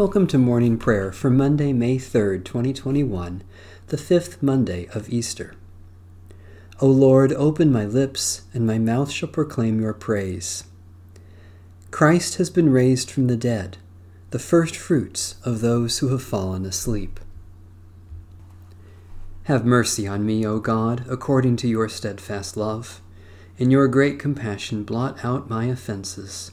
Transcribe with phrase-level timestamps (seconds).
[0.00, 3.42] Welcome to morning prayer for Monday, May 3rd, 2021,
[3.88, 5.54] the fifth Monday of Easter.
[6.80, 10.64] O Lord, open my lips, and my mouth shall proclaim your praise.
[11.90, 13.76] Christ has been raised from the dead,
[14.30, 17.20] the first fruits of those who have fallen asleep.
[19.42, 23.02] Have mercy on me, O God, according to your steadfast love.
[23.58, 26.52] In your great compassion, blot out my offenses.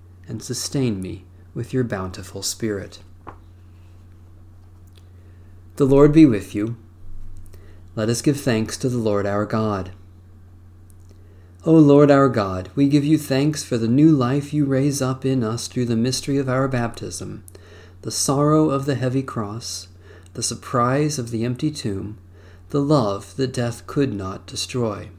[0.31, 2.99] and sustain me with your bountiful Spirit.
[5.75, 6.77] The Lord be with you.
[7.95, 9.91] Let us give thanks to the Lord our God.
[11.65, 15.25] O Lord our God, we give you thanks for the new life you raise up
[15.25, 17.43] in us through the mystery of our baptism,
[18.01, 19.89] the sorrow of the heavy cross,
[20.33, 22.17] the surprise of the empty tomb,
[22.69, 25.09] the love that death could not destroy.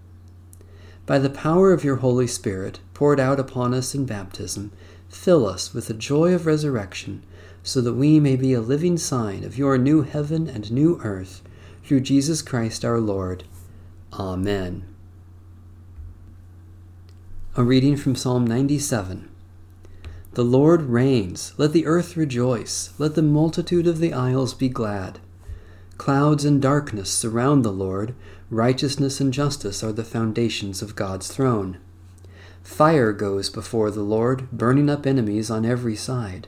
[1.05, 4.73] By the power of your Holy Spirit, poured out upon us in baptism,
[5.13, 7.23] Fill us with the joy of resurrection,
[7.63, 11.42] so that we may be a living sign of your new heaven and new earth,
[11.85, 13.45] through Jesus Christ our Lord.
[14.14, 14.85] Amen.
[17.55, 19.29] A reading from Psalm 97.
[20.33, 21.53] The Lord reigns.
[21.59, 22.95] Let the earth rejoice.
[22.98, 25.20] Let the multitude of the isles be glad.
[25.98, 28.15] Clouds and darkness surround the Lord.
[28.51, 31.79] Righteousness and justice are the foundations of God's throne.
[32.62, 36.46] Fire goes before the Lord, burning up enemies on every side.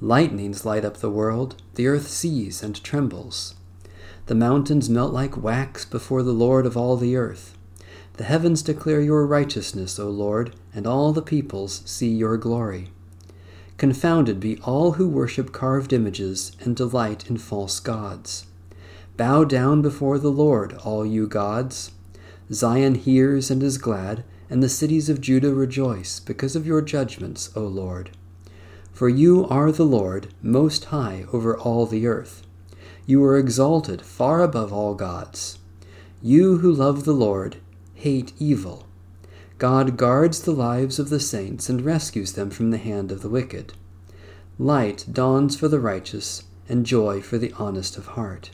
[0.00, 3.54] Lightnings light up the world, the earth sees and trembles.
[4.26, 7.56] The mountains melt like wax before the Lord of all the earth.
[8.14, 12.90] The heavens declare your righteousness, O Lord, and all the peoples see your glory.
[13.78, 18.46] Confounded be all who worship carved images and delight in false gods.
[19.16, 21.90] Bow down before the Lord, all you gods.
[22.52, 27.48] Zion hears and is glad and the cities of Judah rejoice because of your judgments,
[27.56, 28.10] O Lord.
[28.92, 32.46] For you are the Lord, most high over all the earth.
[33.06, 35.58] You are exalted far above all gods.
[36.20, 37.56] You who love the Lord
[37.94, 38.86] hate evil.
[39.56, 43.30] God guards the lives of the saints and rescues them from the hand of the
[43.30, 43.72] wicked.
[44.58, 48.50] Light dawns for the righteous, and joy for the honest of heart.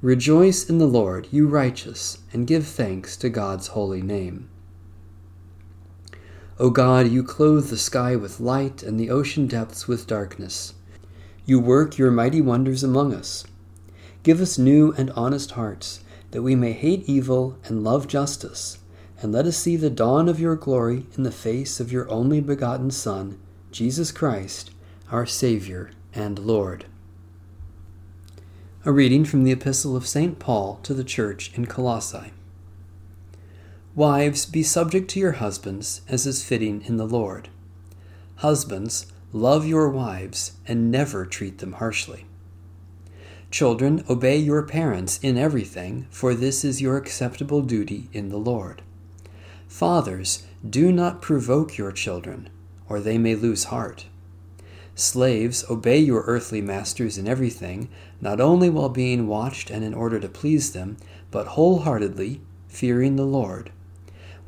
[0.00, 4.48] Rejoice in the Lord, you righteous, and give thanks to God's holy name.
[6.60, 10.74] O God, you clothe the sky with light and the ocean depths with darkness.
[11.46, 13.44] You work your mighty wonders among us.
[14.24, 16.00] Give us new and honest hearts,
[16.32, 18.78] that we may hate evil and love justice,
[19.22, 22.40] and let us see the dawn of your glory in the face of your only
[22.40, 23.38] begotten Son,
[23.70, 24.72] Jesus Christ,
[25.12, 26.86] our Saviour and Lord.
[28.84, 30.40] A reading from the Epistle of St.
[30.40, 32.32] Paul to the Church in Colossae.
[33.98, 37.48] Wives, be subject to your husbands, as is fitting in the Lord.
[38.36, 42.24] Husbands, love your wives, and never treat them harshly.
[43.50, 48.82] Children, obey your parents in everything, for this is your acceptable duty in the Lord.
[49.66, 52.50] Fathers, do not provoke your children,
[52.88, 54.06] or they may lose heart.
[54.94, 57.88] Slaves, obey your earthly masters in everything,
[58.20, 60.98] not only while being watched and in order to please them,
[61.32, 63.72] but wholeheartedly, fearing the Lord.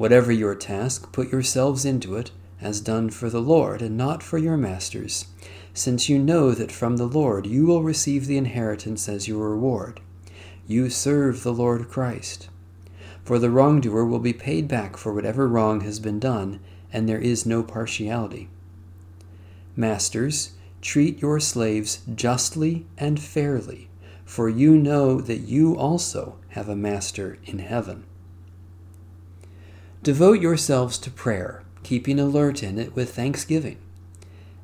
[0.00, 4.38] Whatever your task, put yourselves into it, as done for the Lord, and not for
[4.38, 5.26] your masters,
[5.74, 10.00] since you know that from the Lord you will receive the inheritance as your reward.
[10.66, 12.48] You serve the Lord Christ.
[13.24, 16.60] For the wrongdoer will be paid back for whatever wrong has been done,
[16.90, 18.48] and there is no partiality.
[19.76, 23.90] Masters, treat your slaves justly and fairly,
[24.24, 28.06] for you know that you also have a master in heaven.
[30.02, 33.76] Devote yourselves to prayer, keeping alert in it with thanksgiving.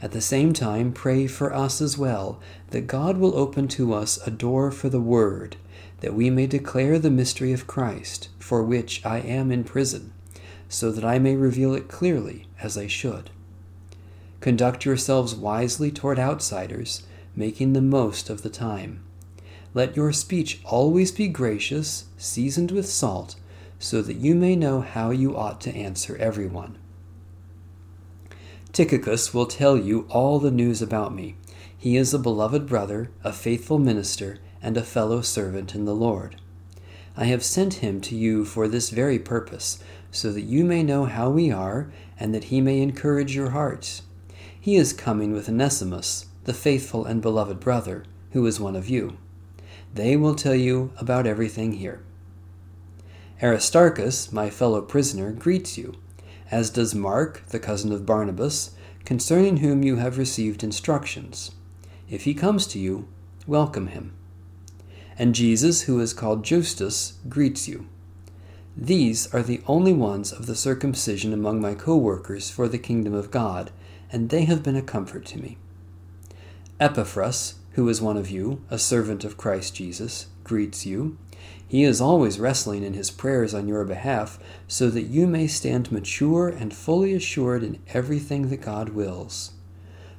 [0.00, 2.40] At the same time, pray for us as well,
[2.70, 5.56] that God will open to us a door for the Word,
[6.00, 10.14] that we may declare the mystery of Christ, for which I am in prison,
[10.70, 13.28] so that I may reveal it clearly as I should.
[14.40, 17.02] Conduct yourselves wisely toward outsiders,
[17.34, 19.02] making the most of the time.
[19.74, 23.36] Let your speech always be gracious, seasoned with salt,
[23.78, 26.78] so that you may know how you ought to answer everyone.
[28.72, 31.36] Tychicus will tell you all the news about me.
[31.76, 36.36] He is a beloved brother, a faithful minister, and a fellow servant in the Lord.
[37.16, 39.78] I have sent him to you for this very purpose,
[40.10, 44.02] so that you may know how we are, and that he may encourage your hearts.
[44.60, 49.16] He is coming with Onesimus, the faithful and beloved brother, who is one of you.
[49.94, 52.02] They will tell you about everything here.
[53.42, 55.94] Aristarchus, my fellow prisoner, greets you
[56.50, 58.70] as does Mark, the cousin of Barnabas,
[59.04, 61.52] concerning whom you have received instructions.
[62.08, 63.08] If he comes to you,
[63.46, 64.14] welcome him.
[65.18, 67.88] And Jesus, who is called Justus, greets you.
[68.76, 73.14] These are the only ones of the circumcision among my co workers for the kingdom
[73.14, 73.70] of God,
[74.12, 75.56] and they have been a comfort to me.
[76.78, 81.16] Epaphras, who is one of you, a servant of Christ Jesus, greets you.
[81.68, 84.38] He is always wrestling in his prayers on your behalf,
[84.68, 89.52] so that you may stand mature and fully assured in everything that God wills.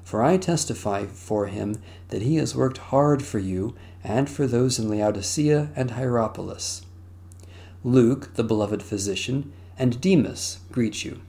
[0.03, 4.79] For I testify for him that he has worked hard for you and for those
[4.79, 6.83] in Laodicea and Hierapolis.
[7.83, 11.21] Luke, the beloved physician, and Demas greet you.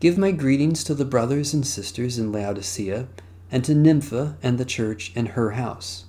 [0.00, 3.06] Give my greetings to the brothers and sisters in Laodicea,
[3.52, 6.04] and to Nympha and the church in her house.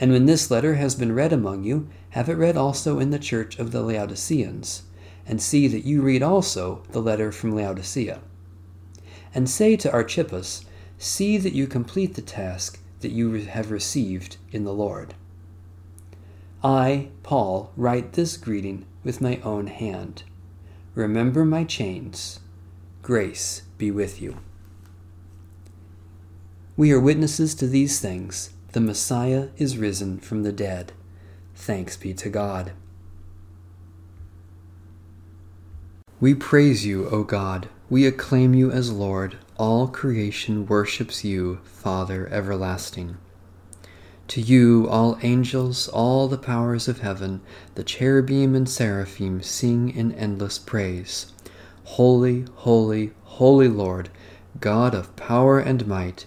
[0.00, 3.18] And when this letter has been read among you, have it read also in the
[3.18, 4.84] church of the Laodiceans,
[5.26, 8.22] and see that you read also the letter from Laodicea.
[9.34, 10.64] And say to Archippus,
[10.96, 15.14] See that you complete the task that you have received in the Lord.
[16.64, 20.24] I, Paul, write this greeting with my own hand.
[20.94, 22.40] Remember my chains.
[23.02, 24.38] Grace be with you.
[26.76, 28.50] We are witnesses to these things.
[28.72, 30.92] The Messiah is risen from the dead.
[31.56, 32.72] Thanks be to God.
[36.20, 37.68] We praise you, O God.
[37.88, 39.38] We acclaim you as Lord.
[39.56, 43.16] All creation worships you, Father everlasting.
[44.28, 47.40] To you, all angels, all the powers of heaven,
[47.74, 51.32] the cherubim and seraphim sing in endless praise.
[51.82, 54.10] Holy, holy, holy Lord,
[54.60, 56.26] God of power and might,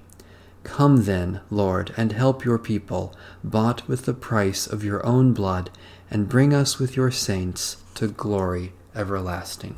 [0.63, 5.71] Come then, Lord, and help your people, bought with the price of your own blood,
[6.09, 9.75] and bring us with your saints to glory everlasting.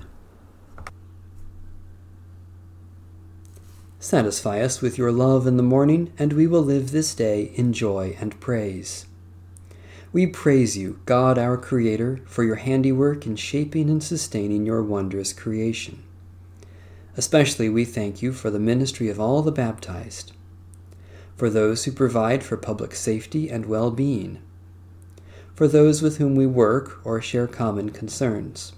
[4.00, 7.72] Satisfy us with your love in the morning, and we will live this day in
[7.72, 9.06] joy and praise.
[10.12, 15.32] We praise you, God our Creator, for your handiwork in shaping and sustaining your wondrous
[15.32, 16.04] creation.
[17.16, 20.34] Especially we thank you for the ministry of all the baptized,
[21.44, 24.42] for those who provide for public safety and well being,
[25.54, 28.72] for those with whom we work or share common concerns,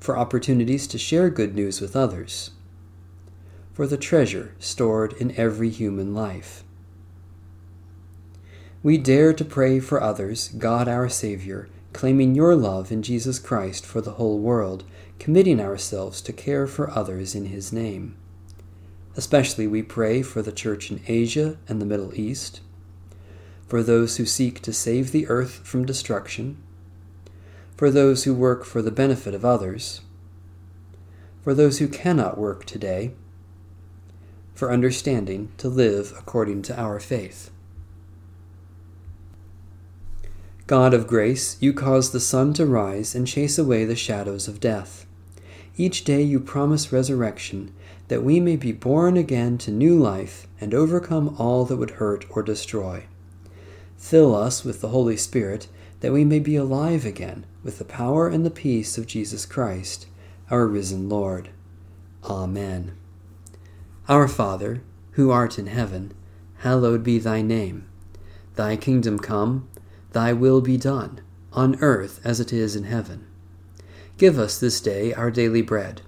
[0.00, 2.52] for opportunities to share good news with others
[3.74, 6.64] for the treasure stored in every human life.
[8.82, 13.84] We dare to pray for others, God our Savior, claiming your love in Jesus Christ
[13.84, 14.84] for the whole world,
[15.18, 18.16] committing ourselves to care for others in His name.
[19.16, 22.60] Especially we pray for the Church in Asia and the Middle East,
[23.66, 26.62] for those who seek to save the earth from destruction,
[27.76, 30.00] for those who work for the benefit of others,
[31.42, 33.12] for those who cannot work today,
[34.54, 37.50] for understanding to live according to our faith.
[40.66, 44.60] God of grace, you cause the sun to rise and chase away the shadows of
[44.60, 45.04] death.
[45.76, 47.74] Each day you promise resurrection,
[48.12, 52.26] that we may be born again to new life and overcome all that would hurt
[52.28, 53.04] or destroy.
[53.96, 55.66] Fill us with the Holy Spirit,
[56.00, 60.08] that we may be alive again with the power and the peace of Jesus Christ,
[60.50, 61.48] our risen Lord.
[62.24, 62.94] Amen.
[64.10, 66.12] Our Father, who art in heaven,
[66.58, 67.86] hallowed be thy name.
[68.56, 69.70] Thy kingdom come,
[70.10, 71.22] thy will be done,
[71.54, 73.26] on earth as it is in heaven.
[74.18, 76.02] Give us this day our daily bread,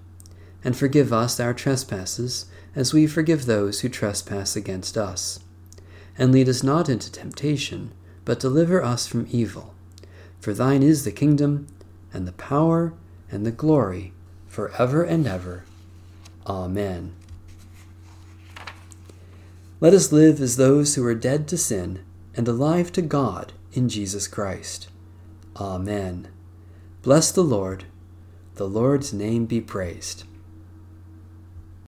[0.65, 5.39] and forgive us our trespasses, as we forgive those who trespass against us.
[6.17, 7.93] And lead us not into temptation,
[8.25, 9.75] but deliver us from evil.
[10.41, 11.67] For thine is the kingdom,
[12.13, 12.95] and the power,
[13.31, 14.13] and the glory,
[14.49, 15.65] for ever and ever.
[16.47, 17.15] Amen.
[19.81, 22.05] Let us live as those who are dead to sin
[22.37, 24.89] and alive to God in Jesus Christ.
[25.57, 26.29] Amen.
[27.03, 27.85] Bless the Lord.
[28.55, 30.25] The Lord's name be praised.